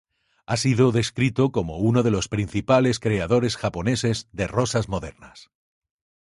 [0.47, 5.51] Ha sido descrito como uno de los principales creadores japoneses de rosas modernas.